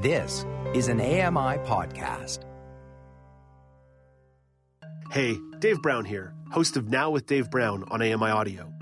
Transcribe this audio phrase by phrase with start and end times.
[0.00, 2.44] This is an AMI podcast.
[5.10, 8.72] Hey, Dave Brown here, host of Now with Dave Brown on AMI Audio.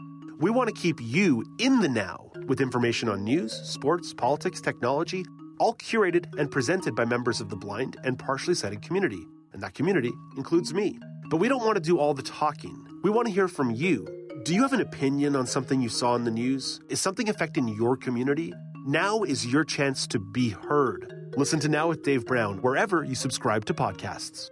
[0.40, 5.24] We want to keep you in the now with information on news, sports, politics, technology,
[5.58, 9.26] all curated and presented by members of the blind and partially sighted community.
[9.54, 10.98] And that community includes me.
[11.30, 12.76] But we don't want to do all the talking.
[13.02, 14.06] We want to hear from you.
[14.44, 16.78] Do you have an opinion on something you saw in the news?
[16.90, 18.52] Is something affecting your community?
[18.88, 21.32] Now is your chance to be heard.
[21.36, 24.50] Listen to Now with Dave Brown wherever you subscribe to podcasts.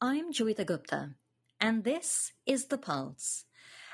[0.00, 1.10] I'm Joeita Gupta,
[1.60, 3.44] and this is The Pulse.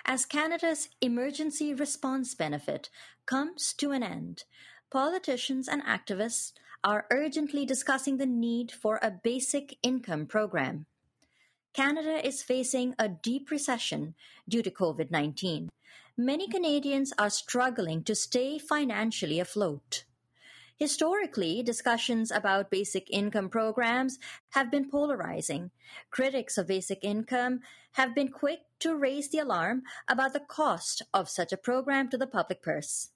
[0.07, 2.89] As Canada's emergency response benefit
[3.27, 4.45] comes to an end,
[4.91, 10.87] politicians and activists are urgently discussing the need for a basic income program.
[11.75, 14.15] Canada is facing a deep recession
[14.49, 15.69] due to COVID 19.
[16.23, 20.05] Many Canadians are struggling to stay financially afloat.
[20.77, 24.19] Historically, discussions about basic income programs
[24.51, 25.71] have been polarizing.
[26.11, 27.61] Critics of basic income
[27.93, 32.19] have been quick to raise the alarm about the cost of such a program to
[32.19, 33.13] the public purse.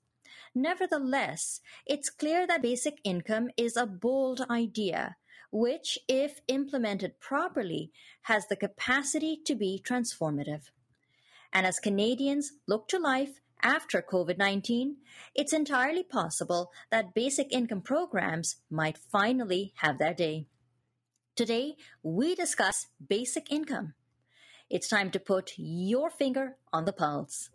[0.55, 5.17] Nevertheless, it's clear that basic income is a bold idea
[5.51, 10.71] which, if implemented properly, has the capacity to be transformative.
[11.55, 14.97] And as Canadians look to life after COVID 19,
[15.35, 20.49] it's entirely possible that basic income programs might finally have their day.
[21.37, 23.95] Today, we discuss basic income.
[24.69, 27.51] It's time to put your finger on the pulse.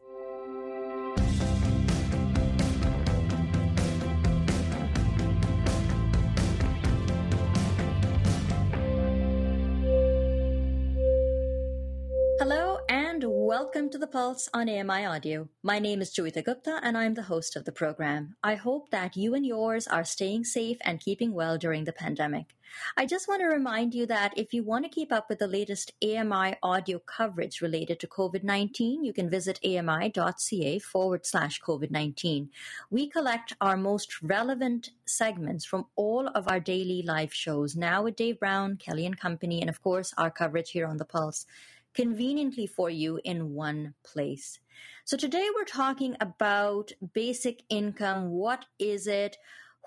[13.50, 15.50] Welcome to the Pulse on AMI Audio.
[15.64, 18.36] My name is Joeita Gupta and I'm the host of the program.
[18.44, 22.56] I hope that you and yours are staying safe and keeping well during the pandemic.
[22.96, 25.48] I just want to remind you that if you want to keep up with the
[25.48, 31.90] latest AMI audio coverage related to COVID 19, you can visit ami.ca forward slash COVID
[31.90, 32.52] 19.
[32.92, 38.16] We collect our most relevant segments from all of our daily live shows, now with
[38.16, 41.48] Dave Brown, Kelly and Company, and of course our coverage here on the Pulse
[41.94, 44.60] conveniently for you in one place.
[45.06, 48.30] So today we're talking about basic income.
[48.30, 49.38] What is it?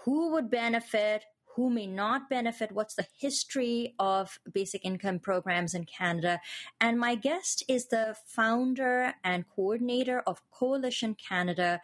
[0.04, 1.24] Who would benefit?
[1.54, 2.72] Who may not benefit?
[2.72, 6.40] What's the history of basic income programs in Canada?
[6.80, 11.80] And my guest is the founder and coordinator of Coalition Canada,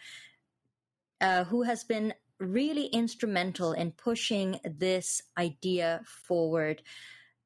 [1.21, 6.83] uh, who has been really instrumental in pushing this idea forward.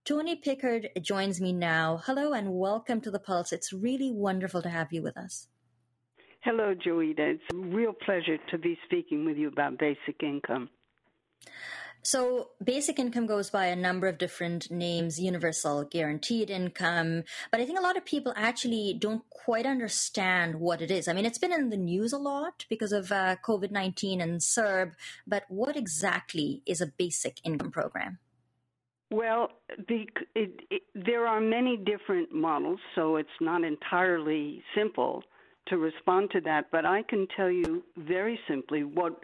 [0.05, 2.01] Toni Pickard joins me now.
[2.07, 3.53] Hello and welcome to the Pulse.
[3.53, 5.47] It's really wonderful to have you with us.
[6.41, 7.35] Hello, Joeita.
[7.35, 10.71] It's a real pleasure to be speaking with you about basic income.
[12.03, 17.23] So, basic income goes by a number of different names universal guaranteed income.
[17.53, 21.07] But I think a lot of people actually don't quite understand what it is.
[21.07, 24.41] I mean, it's been in the news a lot because of uh, COVID 19 and
[24.41, 24.95] CERB,
[25.29, 28.19] but what exactly is a basic income program?
[29.12, 29.50] Well,
[29.89, 35.23] the, it, it, there are many different models, so it's not entirely simple
[35.69, 36.71] to respond to that.
[36.73, 39.21] But I can tell you very simply what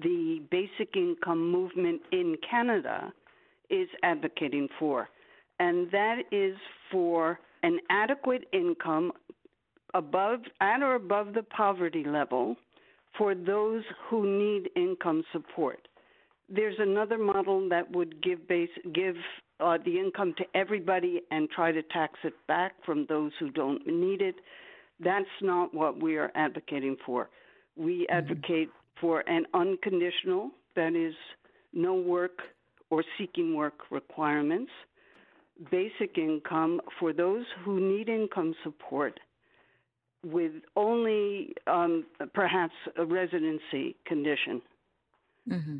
[0.00, 3.12] the basic income movement in Canada
[3.68, 5.08] is advocating for,
[5.58, 6.54] and that is
[6.92, 9.10] for an adequate income
[9.92, 12.54] above at or above the poverty level
[13.18, 15.88] for those who need income support
[16.54, 19.16] there's another model that would give base give
[19.60, 23.86] uh, the income to everybody and try to tax it back from those who don't
[23.86, 24.34] need it.
[25.00, 27.30] That's not what we are advocating for.
[27.76, 28.16] We mm-hmm.
[28.16, 28.70] advocate
[29.00, 31.14] for an unconditional, that is,
[31.72, 32.38] no work
[32.90, 34.70] or seeking work requirements,
[35.70, 39.18] basic income for those who need income support
[40.24, 42.04] with only um,
[42.34, 44.60] perhaps a residency condition.
[45.48, 45.76] Mm-hmm.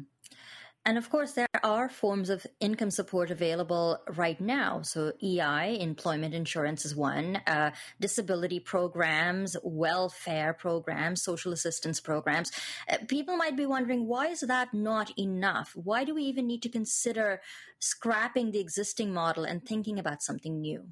[0.84, 4.82] And of course, there are forms of income support available right now.
[4.82, 7.70] So, EI, employment insurance, is one, uh,
[8.00, 12.50] disability programs, welfare programs, social assistance programs.
[12.90, 15.70] Uh, people might be wondering why is that not enough?
[15.76, 17.40] Why do we even need to consider
[17.78, 20.88] scrapping the existing model and thinking about something new?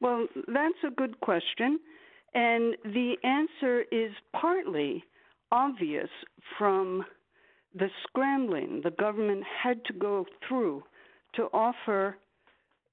[0.00, 1.80] Well, that's a good question.
[2.34, 5.02] And the answer is partly
[5.50, 6.08] obvious
[6.56, 7.04] from
[7.74, 10.82] the scrambling the government had to go through
[11.34, 12.16] to offer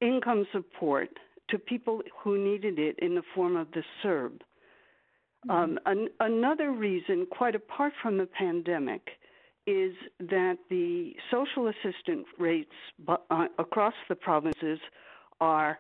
[0.02, 1.10] income support
[1.50, 4.40] to people who needed it in the form of the CERB.
[5.48, 5.52] Mm-hmm.
[5.52, 9.02] Um, an, another reason, quite apart from the pandemic,
[9.66, 12.72] is that the social assistance rates
[13.08, 14.80] uh, across the provinces
[15.42, 15.80] are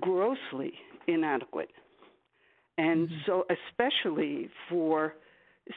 [0.00, 0.72] grossly
[1.06, 1.70] inadequate.
[2.78, 3.16] And mm-hmm.
[3.26, 5.14] so, especially for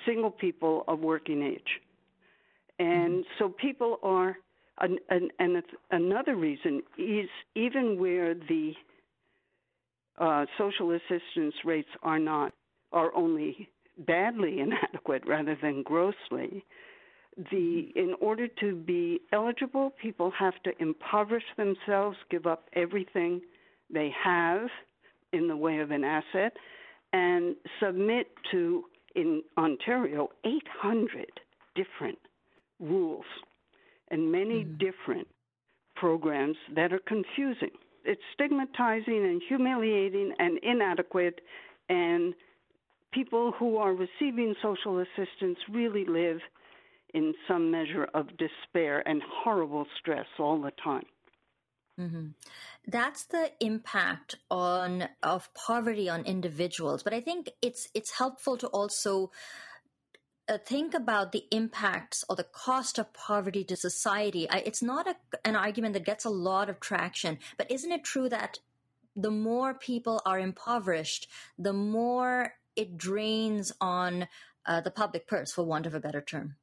[0.06, 1.82] single people of working age.
[2.80, 3.30] And mm-hmm.
[3.40, 4.38] so, people are,
[4.80, 8.74] and, and, and another reason is even where the
[10.18, 12.54] uh, social assistance rates are not,
[12.92, 13.70] are only
[14.00, 16.64] badly inadequate rather than grossly,
[17.52, 23.42] the in order to be eligible, people have to impoverish themselves, give up everything
[23.94, 24.68] they have
[25.34, 26.54] in the way of an asset,
[27.12, 28.86] and submit to
[29.16, 31.26] in Ontario 800
[31.76, 32.18] different
[32.80, 33.26] rules
[34.10, 34.78] and many mm-hmm.
[34.78, 35.28] different
[35.96, 37.72] programs that are confusing.
[38.04, 41.42] It's stigmatizing and humiliating and inadequate,
[41.90, 42.34] and
[43.12, 46.40] people who are receiving social assistance really live
[47.14, 51.06] in some measure of despair and horrible stress all the time.
[52.00, 52.28] Mm-hmm.
[52.88, 58.68] That's the impact on of poverty on individuals, but I think it's it's helpful to
[58.68, 59.32] also
[60.48, 64.50] uh, think about the impacts or the cost of poverty to society.
[64.50, 68.04] I, it's not a, an argument that gets a lot of traction, but isn't it
[68.04, 68.60] true that
[69.16, 71.28] the more people are impoverished,
[71.58, 74.28] the more it drains on
[74.66, 76.56] uh, the public purse, for want of a better term?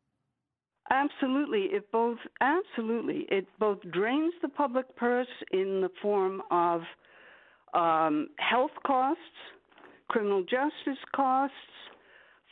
[0.90, 6.82] Absolutely, it both absolutely it both drains the public purse in the form of
[7.72, 9.22] um, health costs,
[10.08, 11.54] criminal justice costs,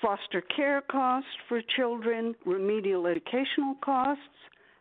[0.00, 4.22] foster care costs for children, remedial educational costs,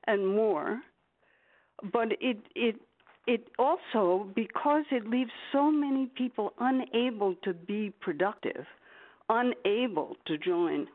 [0.08, 0.82] and more.
[1.92, 2.76] But it it
[3.28, 8.66] it also because it leaves so many people unable to be productive,
[9.30, 10.88] unable to join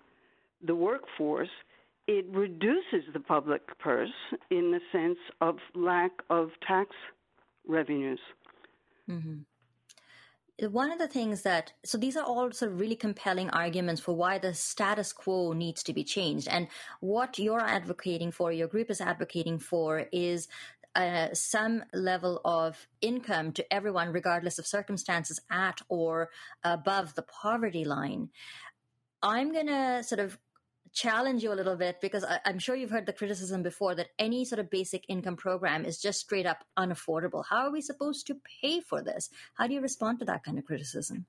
[0.67, 1.51] the workforce
[2.07, 4.11] it reduces the public purse
[4.51, 6.91] in the sense of lack of tax
[7.67, 8.21] revenues.
[9.11, 9.39] Mm-hmm.
[10.61, 14.15] One of the things that, so these are all sort of really compelling arguments for
[14.15, 16.47] why the status quo needs to be changed.
[16.49, 16.69] And
[17.01, 20.47] what you're advocating for, your group is advocating for, is
[20.95, 26.31] uh, some level of income to everyone, regardless of circumstances, at or
[26.63, 28.31] above the poverty line.
[29.23, 30.39] I'm going to sort of
[30.95, 34.09] challenge you a little bit because I, am sure you've heard the criticism before that
[34.19, 37.45] any sort of basic income program is just straight up unaffordable.
[37.49, 39.29] How are we supposed to pay for this?
[39.55, 41.27] How do you respond to that kind of criticism?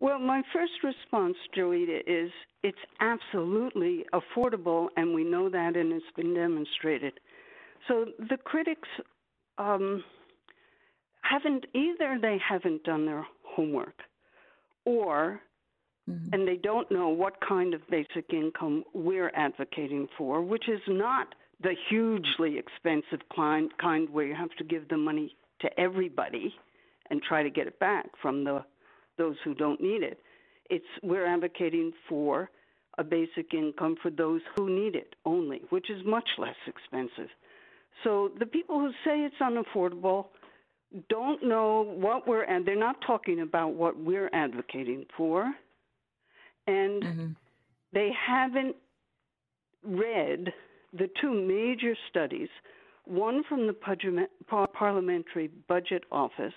[0.00, 2.30] Well, my first response, Joeita, is
[2.62, 7.14] it's absolutely affordable, and we know that, and it's been demonstrated.
[7.88, 8.88] So the critics
[9.56, 10.02] um,
[11.22, 13.94] haven't either; they haven't done their homework,
[14.84, 15.40] or
[16.10, 16.34] Mm-hmm.
[16.34, 21.34] And they don't know what kind of basic income we're advocating for, which is not
[21.62, 26.54] the hugely expensive kind, kind where you have to give the money to everybody
[27.10, 28.64] and try to get it back from the
[29.16, 30.18] those who don't need it.
[30.68, 32.50] It's we're advocating for
[32.98, 37.30] a basic income for those who need it only, which is much less expensive.
[38.02, 40.26] So the people who say it's unaffordable
[41.08, 45.52] don't know what we're and they're not talking about what we're advocating for
[46.66, 47.26] and mm-hmm.
[47.92, 48.76] they haven't
[49.84, 50.52] read
[50.92, 52.48] the two major studies
[53.06, 53.74] one from the
[54.72, 56.54] Parliamentary Budget Office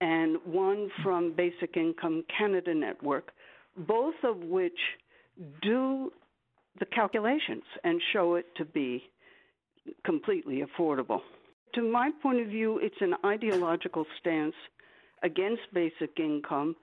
[0.00, 3.30] and one from Basic Income Canada Network,
[3.76, 4.78] both of which
[5.62, 6.10] do
[6.78, 9.04] the calculations and show it to be
[10.04, 11.20] completely affordable.
[11.74, 14.54] To my point of view, it's an ideological stance
[15.22, 16.74] against basic income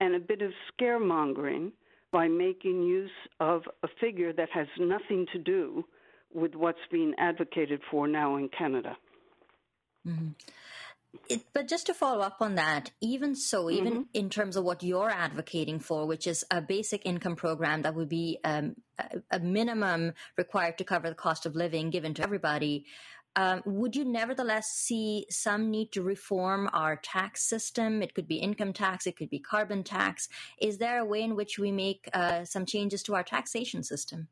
[0.00, 1.72] and a bit of scaremongering
[2.12, 3.10] by making use
[3.40, 5.84] of a figure that has nothing to do
[6.32, 8.96] with what's being advocated for now in Canada.
[10.06, 10.28] Mm-hmm.
[11.28, 14.02] It, but just to follow up on that, even so, even mm-hmm.
[14.12, 18.08] in terms of what you're advocating for, which is a basic income program that would
[18.08, 22.84] be um, a, a, minimum required to cover the cost of living given to everybody,
[23.36, 28.02] um, would you nevertheless see some need to reform our tax system?
[28.02, 30.28] It could be income tax, it could be carbon tax.
[30.60, 34.28] Is there a way in which we make uh, some changes to our taxation system?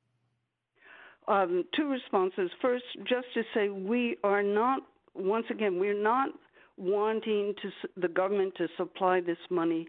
[1.29, 2.51] Um, two responses.
[2.61, 4.81] First, just to say we are not,
[5.15, 6.31] once again, we're not
[6.77, 7.71] wanting to
[8.01, 9.87] the government to supply this money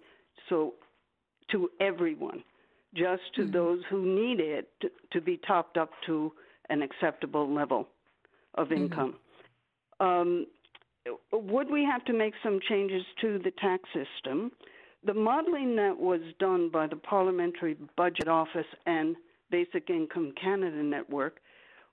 [0.50, 0.75] so
[1.51, 2.43] to everyone,
[2.93, 3.51] just to mm-hmm.
[3.51, 6.31] those who need it to, to be topped up to
[6.69, 7.88] an acceptable level
[8.55, 8.83] of mm-hmm.
[8.83, 9.15] income.
[10.01, 10.05] Mm-hmm.
[10.05, 10.45] Um,
[11.31, 14.51] would we have to make some changes to the tax system?
[15.05, 19.15] The modeling that was done by the Parliamentary Budget Office and
[19.51, 21.38] Basic Income Canada Network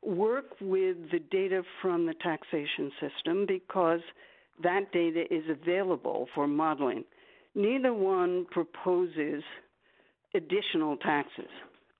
[0.03, 4.01] work with the data from the taxation system because
[4.63, 7.05] that data is available for modeling.
[7.55, 9.43] Neither one proposes
[10.35, 11.51] additional taxes,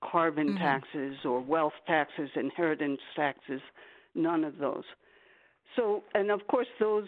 [0.03, 0.57] carbon mm-hmm.
[0.57, 3.61] taxes or wealth taxes, inheritance taxes,
[4.15, 4.83] none of those.
[5.75, 7.07] So, and of course, those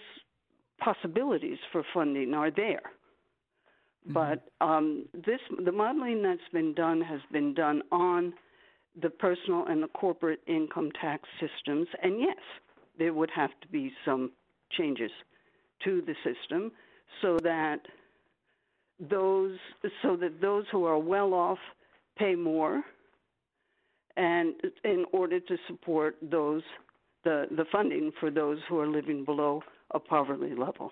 [0.80, 2.82] possibilities for funding are there.
[4.08, 4.14] Mm-hmm.
[4.14, 8.34] But um, this, the modeling that's been done has been done on
[9.02, 12.38] the personal and the corporate income tax systems, and yes,
[12.98, 14.32] there would have to be some
[14.72, 15.12] changes
[15.84, 16.72] to the system
[17.22, 17.80] so that
[19.10, 19.58] those
[20.02, 21.58] so that those who are well off
[22.18, 22.82] pay more
[24.16, 24.54] and
[24.86, 26.64] in order to support those
[27.26, 30.92] the, the funding for those who are living below a poverty level.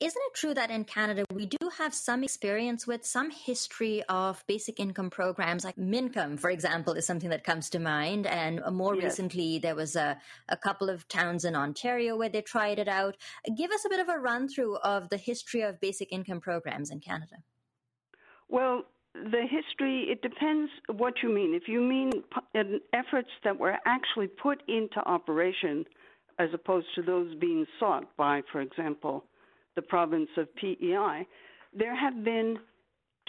[0.00, 4.44] Isn't it true that in Canada we do have some experience with some history of
[4.48, 8.26] basic income programs like Mincome, for example, is something that comes to mind.
[8.26, 9.04] And more yes.
[9.04, 13.16] recently, there was a, a couple of towns in Ontario where they tried it out.
[13.56, 16.90] Give us a bit of a run through of the history of basic income programs
[16.90, 17.36] in Canada.
[18.48, 18.82] Well,
[19.14, 21.54] the history, it depends what you mean.
[21.54, 22.10] If you mean
[22.92, 25.84] efforts that were actually put into operation
[26.38, 29.24] as opposed to those being sought by, for example,
[29.76, 31.26] the province of PEI,
[31.76, 32.58] there have been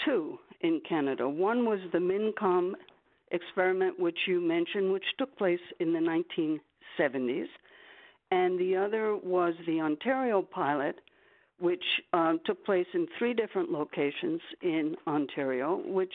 [0.04, 1.30] two in Canada.
[1.30, 2.74] One was the Mincome
[3.32, 6.00] experiment, which you mentioned, which took place in the
[7.00, 7.48] 1970s,
[8.32, 11.00] and the other was the Ontario pilot,
[11.60, 11.84] which
[12.14, 16.14] um, took place in three different locations in Ontario, which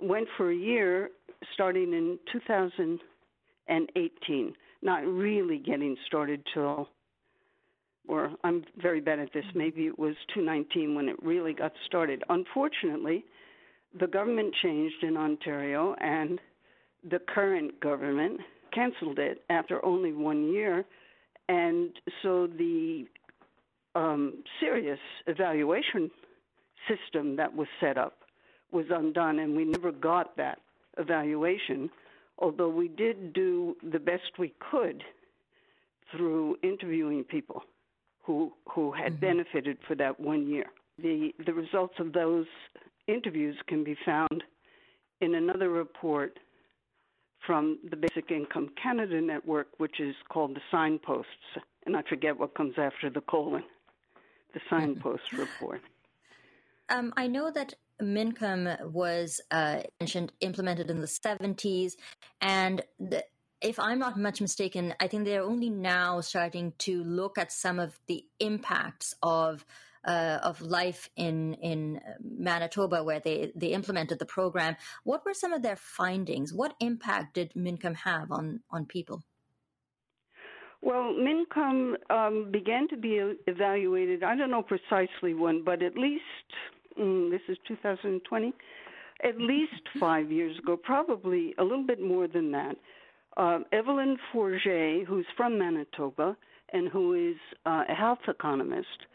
[0.00, 1.10] went for a year
[1.54, 6.88] starting in 2018, not really getting started till
[8.08, 12.24] or I'm very bad at this, maybe it was 2019 when it really got started.
[12.30, 13.24] Unfortunately,
[14.00, 16.40] the government changed in Ontario and
[17.08, 18.40] the current government
[18.72, 20.84] canceled it after only one year.
[21.48, 21.90] And
[22.22, 23.06] so the
[23.98, 26.10] um, serious evaluation
[26.88, 28.18] system that was set up
[28.70, 30.58] was undone, and we never got that
[30.98, 31.90] evaluation,
[32.38, 35.02] although we did do the best we could
[36.12, 37.62] through interviewing people
[38.22, 39.26] who who had mm-hmm.
[39.26, 40.66] benefited for that one year.
[41.02, 42.46] The the results of those
[43.06, 44.42] interviews can be found
[45.20, 46.38] in another report
[47.46, 51.48] from the Basic Income Canada Network, which is called the Signposts,
[51.86, 53.64] and I forget what comes after the colon.
[54.54, 55.80] The Signpost report.
[56.88, 59.82] Um, I know that Mincome was uh,
[60.40, 61.92] implemented in the 70s,
[62.40, 63.24] and the,
[63.60, 67.78] if I'm not much mistaken, I think they're only now starting to look at some
[67.78, 69.64] of the impacts of
[70.06, 74.76] uh, of life in in Manitoba, where they they implemented the program.
[75.02, 76.54] What were some of their findings?
[76.54, 79.22] What impact did Mincome have on on people?
[80.80, 84.22] Well, Mincome um, began to be evaluated.
[84.22, 86.22] I don't know precisely when, but at least
[86.98, 88.52] mm, this is 2020.
[89.24, 92.76] At least five years ago, probably a little bit more than that
[93.38, 96.36] uh, Evelyn Forget, who's from Manitoba
[96.72, 99.06] and who is uh, a health economist,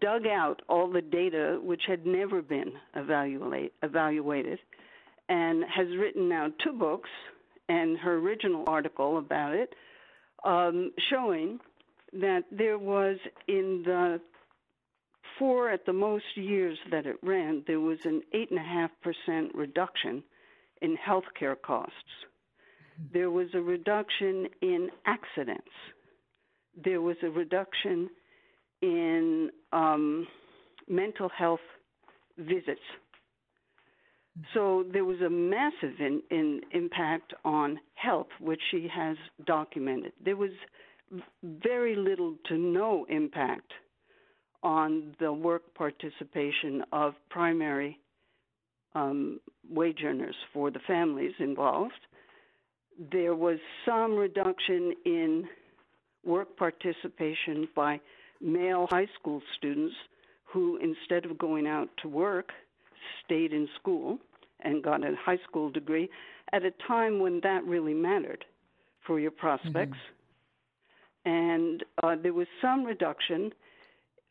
[0.00, 4.58] dug out all the data which had never been evaluate, evaluated
[5.28, 7.10] and has written now two books
[7.68, 9.74] and her original article about it
[10.44, 11.58] um, showing
[12.12, 13.18] that there was
[13.48, 14.20] in the
[15.38, 20.22] four at the most years that it ran, there was an 8.5% reduction
[20.82, 22.26] in healthcare costs
[23.12, 25.70] there was a reduction in accidents.
[26.82, 28.08] There was a reduction
[28.80, 30.26] in um,
[30.88, 31.60] mental health
[32.38, 32.80] visits.
[34.54, 40.12] So there was a massive in, in impact on health, which she has documented.
[40.24, 40.50] There was
[41.42, 43.70] very little to no impact
[44.62, 47.98] on the work participation of primary
[48.94, 51.92] um, wage earners for the families involved
[53.10, 55.44] there was some reduction in
[56.24, 58.00] work participation by
[58.40, 59.94] male high school students
[60.44, 62.50] who, instead of going out to work,
[63.24, 64.18] stayed in school
[64.60, 66.08] and got a high school degree
[66.52, 68.44] at a time when that really mattered
[69.06, 69.98] for your prospects.
[71.26, 71.30] Mm-hmm.
[71.30, 73.52] And uh, there was some reduction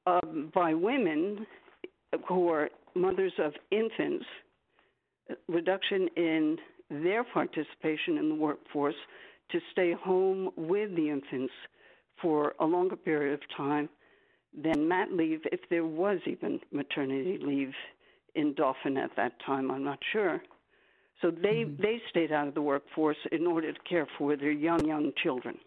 [0.06, 1.46] um, by women
[2.28, 4.25] who are mothers of infants,
[5.48, 6.58] reduction in
[6.90, 8.96] their participation in the workforce
[9.51, 11.54] to stay home with the infants
[12.22, 13.90] for a longer period of time
[14.62, 17.72] than mat leave, if there was even maternity leave
[18.35, 20.41] in Dauphin at that time, I'm not sure.
[21.21, 21.81] So they, mm-hmm.
[21.81, 25.57] they stayed out of the workforce in order to care for their young, young children.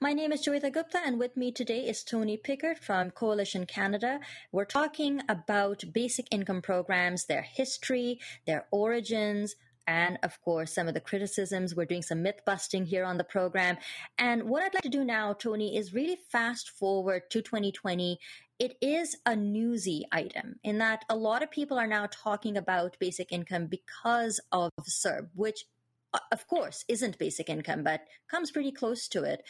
[0.00, 4.20] My name is Joeita Gupta, and with me today is Toni Pickard from Coalition Canada.
[4.52, 10.94] We're talking about basic income programs, their history, their origins, and of course some of
[10.94, 11.74] the criticisms.
[11.74, 13.76] We're doing some myth busting here on the program.
[14.18, 18.18] And what I'd like to do now, Toni, is really fast forward to 2020.
[18.58, 22.96] It is a newsy item in that a lot of people are now talking about
[23.00, 25.64] basic income because of CERB, which
[26.30, 29.42] of course isn't basic income, but comes pretty close to it.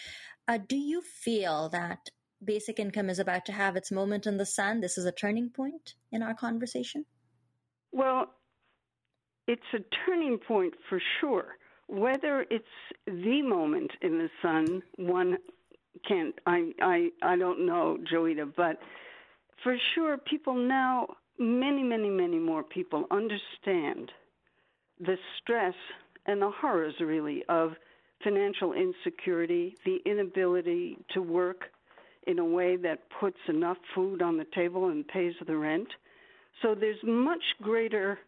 [0.48, 2.08] Uh, do you feel that
[2.42, 4.80] basic income is about to have its moment in the sun?
[4.80, 7.04] This is a turning point in our conversation?
[7.92, 8.30] Well,
[9.46, 11.56] it's a turning point for sure.
[11.86, 12.64] Whether it's
[13.06, 15.36] the moment in the sun, one
[16.08, 16.34] can't.
[16.46, 18.78] I I I don't know, Joeita, but
[19.62, 21.08] for sure, people now,
[21.38, 24.10] many, many, many more people understand
[25.00, 25.74] the stress
[26.26, 27.72] and the horrors, really, of
[28.22, 31.64] financial insecurity, the inability to work
[32.26, 35.88] in a way that puts enough food on the table and pays the rent.
[36.62, 38.18] So there's much greater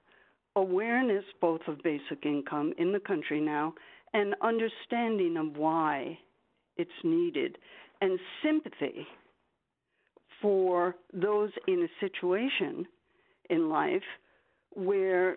[0.56, 3.74] awareness both of basic income in the country now
[4.14, 6.18] and understanding of why
[6.76, 7.58] it's needed
[8.00, 9.06] and sympathy
[10.40, 12.86] for those in a situation
[13.50, 14.02] in life
[14.74, 15.36] where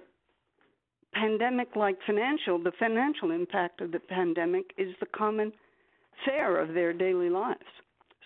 [1.13, 5.51] pandemic like financial the financial impact of the pandemic is the common
[6.25, 7.59] fare of their daily lives.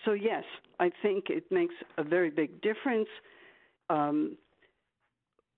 [0.04, 0.44] So yes
[0.78, 3.08] i think it makes a very big difference.
[3.90, 4.36] Um,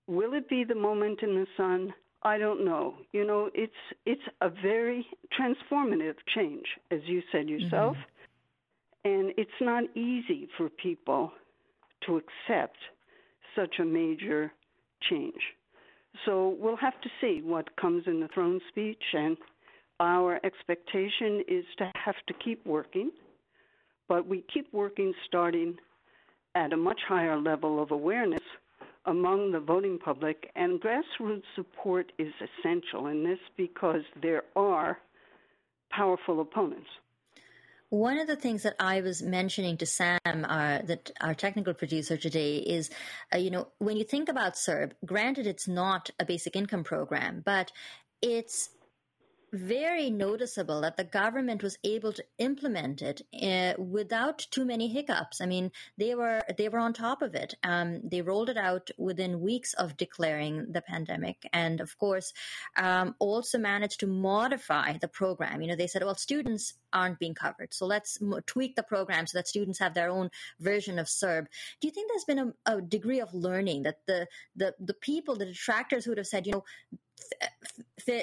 [0.07, 1.93] Will it be the moment in the sun?
[2.23, 2.95] I don't know.
[3.11, 3.73] You know, it's
[4.05, 5.05] it's a very
[5.37, 9.09] transformative change, as you said yourself, mm-hmm.
[9.09, 11.31] and it's not easy for people
[12.05, 12.77] to accept
[13.55, 14.51] such a major
[15.09, 15.41] change.
[16.25, 19.37] So we'll have to see what comes in the throne speech, and
[19.99, 23.11] our expectation is to have to keep working,
[24.07, 25.77] but we keep working starting
[26.55, 28.41] at a much higher level of awareness
[29.07, 34.99] among the voting public, and grassroots support is essential in this because there are
[35.89, 36.89] powerful opponents.
[37.89, 42.17] One of the things that I was mentioning to Sam, uh, that our technical producer
[42.17, 42.89] today, is,
[43.33, 47.41] uh, you know, when you think about CERB, granted it's not a basic income program,
[47.45, 47.71] but
[48.21, 48.69] it's
[49.53, 55.41] very noticeable that the government was able to implement it uh, without too many hiccups.
[55.41, 57.55] I mean, they were they were on top of it.
[57.63, 62.33] Um, they rolled it out within weeks of declaring the pandemic, and of course,
[62.75, 65.61] um, also managed to modify the program.
[65.61, 69.37] You know, they said, well, students aren't being covered, so let's tweak the program so
[69.37, 70.29] that students have their own
[70.59, 71.47] version of CERB.
[71.79, 75.35] Do you think there's been a, a degree of learning that the the the people,
[75.35, 76.63] the detractors, who would have said, you know,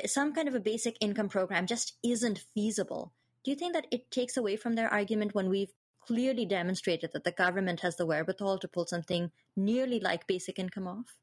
[0.06, 3.12] some kind of a basic income program just isn't feasible.
[3.44, 5.72] Do you think that it takes away from their argument when we've
[6.06, 10.86] clearly demonstrated that the government has the wherewithal to pull something nearly like basic income
[10.86, 11.16] off?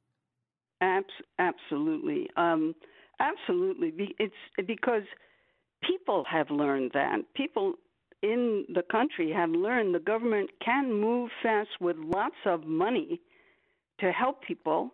[1.40, 2.74] absolutely, um,
[3.20, 4.16] absolutely.
[4.18, 4.34] It's
[4.68, 5.04] because
[5.84, 7.76] people have learned that people
[8.24, 13.22] in the country have learned the government can move fast with lots of money
[14.00, 14.94] to help people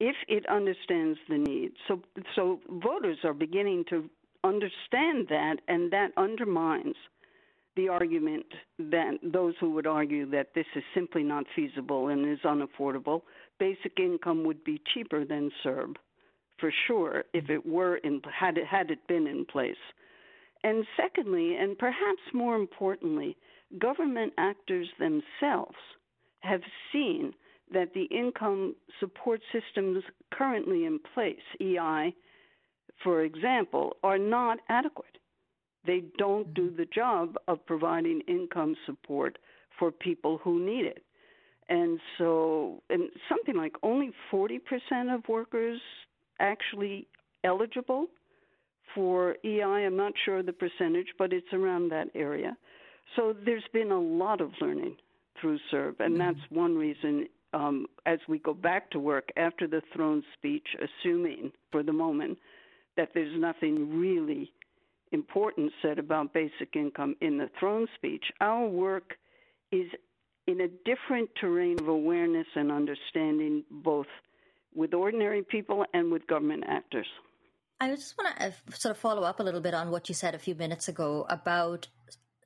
[0.00, 1.72] if it understands the need.
[1.86, 2.00] So,
[2.34, 4.08] so voters are beginning to
[4.42, 6.96] understand that, and that undermines
[7.76, 8.46] the argument
[8.78, 13.22] that those who would argue that this is simply not feasible and is unaffordable.
[13.58, 15.96] Basic income would be cheaper than CERB,
[16.58, 19.76] for sure, if it were in had it had it been in place.
[20.64, 23.36] And secondly, and perhaps more importantly,
[23.78, 25.76] government actors themselves
[26.40, 27.34] have seen
[27.72, 30.02] that the income support systems
[30.32, 32.14] currently in place, EI,
[33.02, 35.18] for example, are not adequate.
[35.86, 36.76] They don't do mm-hmm.
[36.76, 39.38] the job of providing income support
[39.78, 41.02] for people who need it.
[41.68, 44.58] And so, and something like only 40%
[45.14, 45.80] of workers
[46.40, 47.06] actually
[47.44, 48.06] eligible
[48.94, 49.62] for EI.
[49.62, 52.56] I'm not sure the percentage, but it's around that area.
[53.16, 54.96] So there's been a lot of learning
[55.40, 56.18] through CERB, and mm-hmm.
[56.18, 61.52] that's one reason um, as we go back to work after the throne speech, assuming
[61.70, 62.38] for the moment
[62.96, 64.52] that there's nothing really
[65.12, 69.14] important said about basic income in the throne speech, our work
[69.72, 69.86] is
[70.46, 74.06] in a different terrain of awareness and understanding, both
[74.74, 77.06] with ordinary people and with government actors.
[77.80, 80.14] I just want to uh, sort of follow up a little bit on what you
[80.14, 81.88] said a few minutes ago about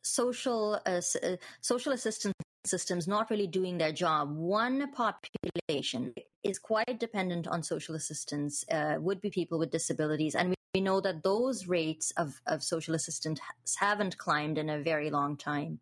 [0.03, 2.35] social uh, uh, social assistance
[2.67, 4.35] systems not really doing their job.
[4.37, 10.35] One population is quite dependent on social assistance, uh, would be people with disabilities.
[10.35, 13.41] And we, we know that those rates of, of social assistance
[13.79, 15.81] haven't climbed in a very long time.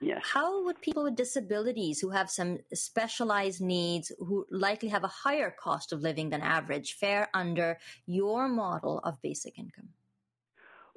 [0.00, 0.20] Yes.
[0.22, 5.54] How would people with disabilities who have some specialized needs, who likely have a higher
[5.58, 9.88] cost of living than average, fare under your model of basic income?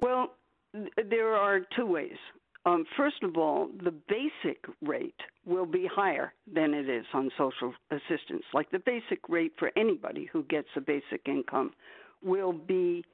[0.00, 0.34] Well,
[1.10, 2.16] there are two ways.
[2.68, 7.72] Um, first of all, the basic rate will be higher than it is on social
[7.90, 8.42] assistance.
[8.52, 11.72] Like the basic rate for anybody who gets a basic income
[12.22, 13.06] will be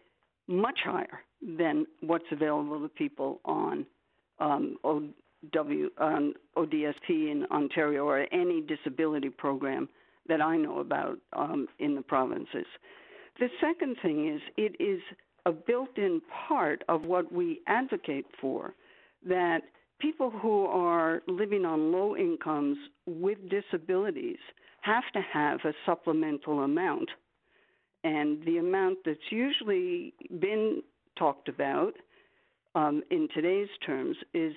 [0.48, 3.86] much higher than what's available to people on
[4.40, 9.88] um, OW, on ODSP in Ontario or any disability program
[10.26, 12.66] that I know about um, in the provinces.
[13.38, 15.00] The second thing is it is
[15.46, 18.74] a built in part of what we advocate for
[19.26, 19.62] that
[19.98, 24.38] people who are living on low incomes with disabilities
[24.82, 27.08] have to have a supplemental amount.
[28.02, 30.82] And the amount that's usually been
[31.18, 31.94] talked about
[32.74, 34.52] um, in today's terms is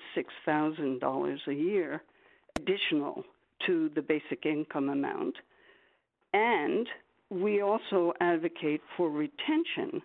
[0.46, 2.02] $6,000 a year
[2.58, 3.24] additional
[3.66, 5.34] to the basic income amount.
[6.34, 6.86] And
[7.30, 10.02] we also advocate for retention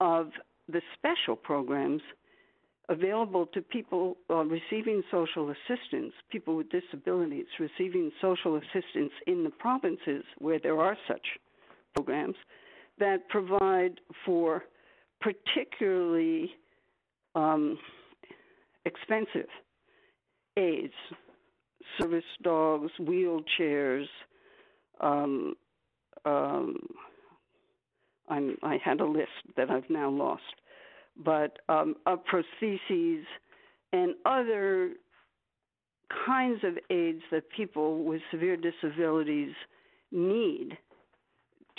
[0.00, 0.30] of
[0.68, 2.02] the special programs
[2.88, 9.50] available to people uh, receiving social assistance, people with disabilities receiving social assistance in the
[9.50, 11.26] provinces where there are such
[11.94, 12.36] programs
[12.98, 14.64] that provide for
[15.20, 16.50] particularly
[17.34, 17.78] um,
[18.84, 19.48] expensive
[20.56, 20.94] aids,
[22.00, 24.06] service dogs, wheelchairs.
[25.00, 25.54] Um,
[26.24, 26.76] um,
[28.30, 30.42] i had a list that I've now lost
[31.24, 33.22] but um, prostheses
[33.92, 34.92] and other
[36.26, 39.52] kinds of aids that people with severe disabilities
[40.10, 40.78] need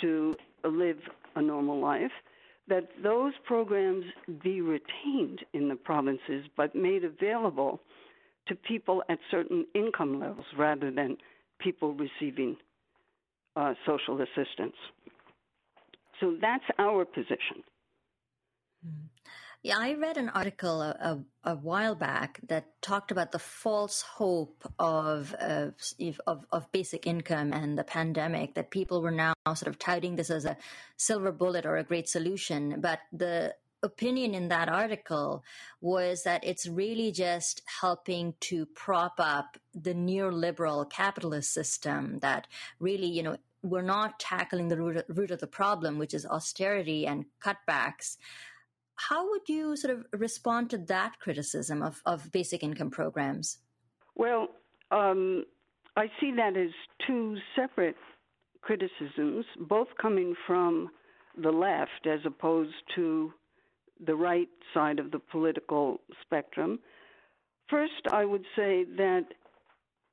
[0.00, 0.98] to live
[1.36, 2.10] a normal life,
[2.68, 4.04] that those programs
[4.42, 7.80] be retained in the provinces but made available
[8.46, 11.16] to people at certain income levels rather than
[11.58, 12.56] people receiving
[13.56, 14.76] uh, social assistance.
[16.20, 17.62] So that's our position.
[18.86, 19.19] Mm.
[19.62, 24.00] Yeah, I read an article a, a, a, while back that talked about the false
[24.00, 25.74] hope of, of,
[26.26, 28.54] of of basic income and the pandemic.
[28.54, 30.56] That people were now sort of touting this as a
[30.96, 35.44] silver bullet or a great solution, but the opinion in that article
[35.82, 42.46] was that it's really just helping to prop up the neoliberal capitalist system that
[42.78, 47.06] really, you know, we're not tackling the root, root of the problem, which is austerity
[47.06, 48.16] and cutbacks,
[49.08, 53.58] how would you sort of respond to that criticism of, of basic income programs?
[54.14, 54.48] Well,
[54.90, 55.44] um,
[55.96, 56.70] I see that as
[57.06, 57.96] two separate
[58.60, 60.90] criticisms, both coming from
[61.42, 63.32] the left as opposed to
[64.06, 66.78] the right side of the political spectrum.
[67.68, 69.24] First, I would say that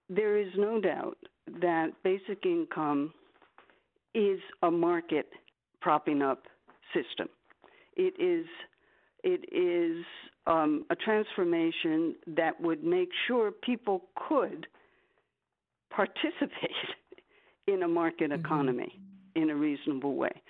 [0.09, 1.17] there is no doubt
[1.61, 3.13] that basic income
[4.13, 5.27] is a market
[5.81, 6.43] propping up
[6.93, 7.27] system.
[7.95, 8.45] It is
[9.27, 10.05] it is
[10.45, 14.67] um, a transformation that would make sure people could
[15.93, 16.71] participate
[17.67, 18.45] in a market mm-hmm.
[18.45, 18.99] economy
[19.35, 20.41] in a reasonable way.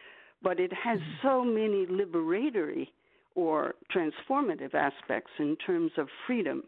[0.43, 1.27] But it has mm-hmm.
[1.27, 2.89] so many liberatory
[3.33, 6.63] or transformative aspects in terms of freedom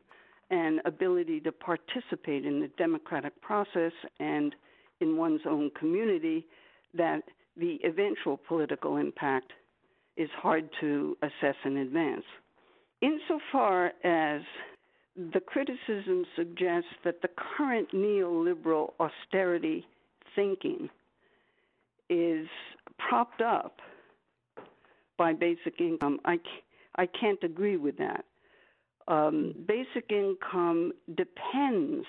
[0.50, 4.56] and ability to participate in the democratic process and
[5.00, 6.48] in one's own community
[6.96, 7.22] that
[7.56, 9.52] the eventual political impact
[10.20, 12.26] is hard to assess in advance.
[13.02, 14.42] Insofar as
[15.16, 19.86] the criticism suggests that the current neoliberal austerity
[20.36, 20.90] thinking
[22.10, 22.48] is
[22.98, 23.80] propped up
[25.18, 26.38] by basic income, I,
[26.96, 28.26] I can't agree with that.
[29.08, 32.06] Um, basic income depends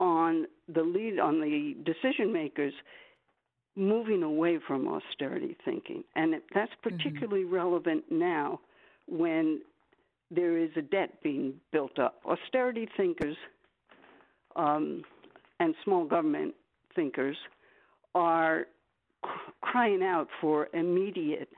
[0.00, 2.72] on the lead on the decision makers
[3.78, 6.02] moving away from austerity thinking.
[6.16, 6.96] And that's mm-hmm.
[6.96, 7.54] particularly mm-hmm.
[7.54, 8.60] relevant now
[9.06, 9.60] when
[10.30, 12.20] there is a debt being built up.
[12.26, 13.36] Austerity thinkers
[14.56, 15.02] um,
[15.60, 16.54] and small government
[16.94, 17.36] thinkers
[18.14, 18.66] are
[19.62, 21.48] crying out for immediate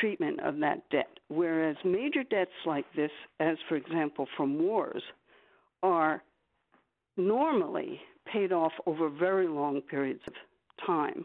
[0.00, 5.02] treatment of that debt, whereas major debts like this, as for example from wars,
[5.82, 6.22] are
[7.16, 8.00] normally
[8.32, 10.34] paid off over very long periods of
[10.86, 11.24] time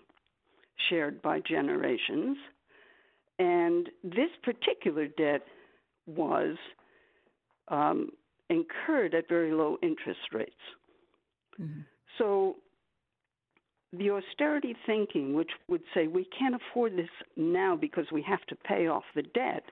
[0.89, 2.37] shared by generations.
[3.39, 5.41] And this particular debt
[6.05, 6.55] was
[7.69, 8.09] um,
[8.49, 10.51] incurred at very low interest rates.
[11.59, 11.81] Mm-hmm.
[12.17, 12.57] So
[13.91, 18.55] the austerity thinking, which would say we can't afford this now because we have to
[18.55, 19.63] pay off the debt,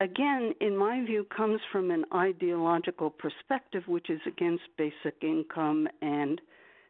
[0.00, 6.40] again, in my view, comes from an ideological perspective which is against basic income and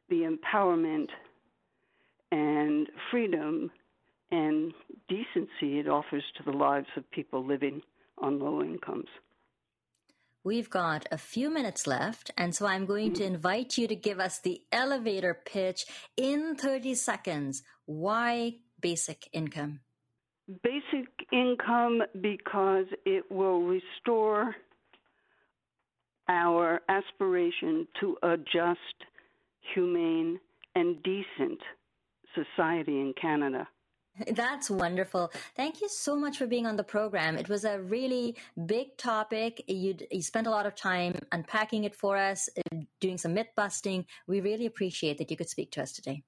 [0.08, 1.08] the empowerment
[2.30, 3.70] and freedom
[4.30, 4.72] and
[5.08, 7.82] decency it offers to the lives of people living
[8.18, 9.08] on low incomes.
[10.42, 13.34] We've got a few minutes left, and so I'm going to mm-hmm.
[13.34, 15.84] invite you to give us the elevator pitch
[16.16, 17.62] in 30 seconds.
[17.84, 19.80] Why basic income?
[20.62, 24.56] Basic income because it will restore
[26.28, 29.04] our aspiration to a just,
[29.74, 30.40] humane,
[30.74, 31.60] and decent
[32.34, 33.68] society in Canada.
[34.32, 35.32] That's wonderful.
[35.56, 37.38] Thank you so much for being on the program.
[37.38, 39.62] It was a really big topic.
[39.66, 43.48] you you spent a lot of time unpacking it for us, uh, doing some myth
[43.56, 44.04] busting.
[44.26, 46.22] We really appreciate that you could speak to us today.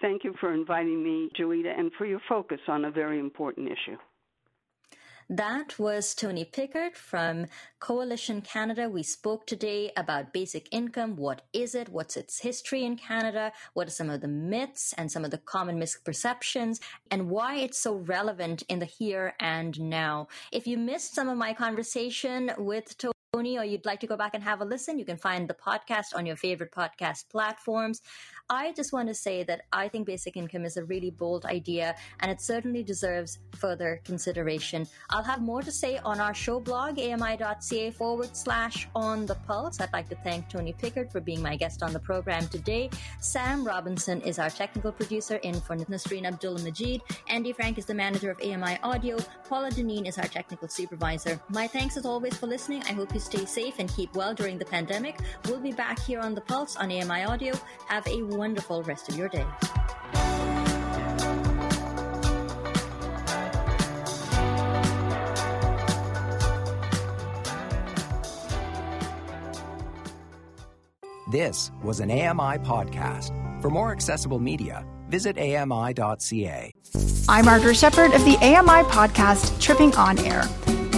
[0.00, 3.98] Thank you for inviting me, Joeita, and for your focus on a very important issue.
[5.32, 7.46] That was Toni Pickard from
[7.78, 8.88] Coalition Canada.
[8.88, 11.14] We spoke today about basic income.
[11.14, 11.88] What is it?
[11.88, 13.52] What's its history in Canada?
[13.72, 16.80] What are some of the myths and some of the common misperceptions
[17.12, 20.26] and why it's so relevant in the here and now?
[20.50, 24.34] If you missed some of my conversation with Toni, or you'd like to go back
[24.34, 28.02] and have a listen, you can find the podcast on your favorite podcast platforms.
[28.48, 31.94] I just want to say that I think basic income is a really bold idea
[32.18, 34.84] and it certainly deserves further consideration.
[35.10, 39.80] I'll have more to say on our show blog, ami.ca forward slash on the pulse.
[39.80, 42.90] I'd like to thank Toni Pickard for being my guest on the program today.
[43.20, 47.02] Sam Robinson is our technical producer in for Nasreen Abdullah Majid.
[47.28, 49.18] Andy Frank is the manager of AMI Audio.
[49.48, 51.40] Paula Deneen is our technical supervisor.
[51.48, 52.82] My thanks as always for listening.
[52.88, 55.20] I hope you stay safe and keep well during the pandemic.
[55.46, 57.54] We'll be back here on the pulse on AMI Audio.
[57.86, 59.46] Have a wonderful rest of your day.
[71.30, 73.30] This was an AMI podcast.
[73.62, 76.72] For more accessible media, visit AMI.ca.
[77.28, 80.42] I'm Margaret Shepard of the AMI podcast, Tripping On Air.